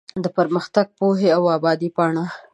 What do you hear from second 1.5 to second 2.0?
ابادۍ